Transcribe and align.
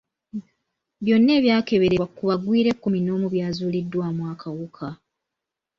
Byonna 1.03 1.31
ebyakeberebwa 1.39 2.07
ku 2.15 2.21
bagwira 2.29 2.67
ekkumi 2.73 2.99
n'omu 3.01 3.27
byazuuliddwamu 3.33 4.21
akawuka. 4.33 4.87